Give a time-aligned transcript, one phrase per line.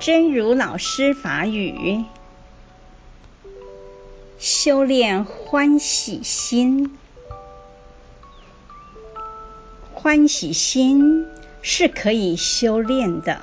[0.00, 2.04] 真如老师法语，
[4.38, 6.98] 修炼欢喜心。
[9.94, 11.26] 欢喜心
[11.62, 13.42] 是可以修炼的。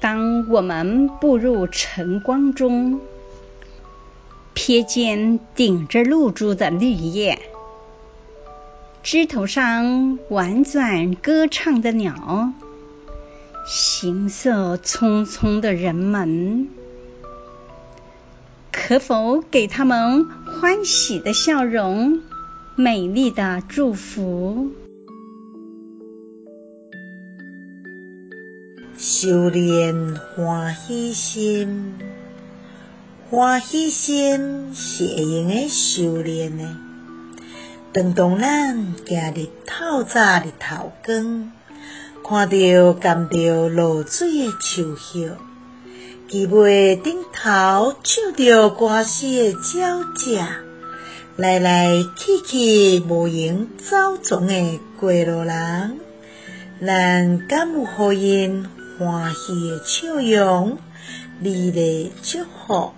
[0.00, 3.00] 当我们步入晨光中，
[4.54, 7.38] 瞥见顶着露珠的绿叶，
[9.02, 12.52] 枝头上婉转歌唱的鸟，
[13.68, 16.68] 行色匆匆的人们，
[18.70, 22.20] 可否给他们欢喜的笑容？
[22.76, 24.70] 美丽的祝福。
[28.96, 31.94] 修炼欢喜心，
[33.28, 36.64] 欢喜心是会用个修炼的。
[37.92, 41.50] 当当咱行日透早日头光，
[42.28, 45.30] 看到甘着露水的树叶，
[46.26, 50.40] 枝尾顶头唱着歌声的鸟只。
[51.36, 56.00] 来来去去无影走踪的过路人，
[56.84, 58.66] 咱敢有互因
[58.98, 60.78] 欢喜的笑容，
[61.40, 62.90] 美丽祝福？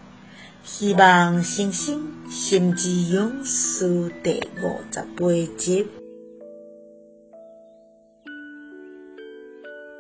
[0.65, 5.87] 希望新生心之勇士第五十八集。